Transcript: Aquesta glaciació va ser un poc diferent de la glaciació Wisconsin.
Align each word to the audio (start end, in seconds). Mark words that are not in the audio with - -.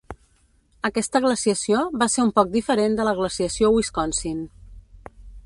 Aquesta 0.87 1.19
glaciació 1.25 1.83
va 2.03 2.07
ser 2.13 2.25
un 2.29 2.31
poc 2.39 2.49
diferent 2.57 2.99
de 3.01 3.07
la 3.09 3.15
glaciació 3.21 3.71
Wisconsin. 3.77 4.43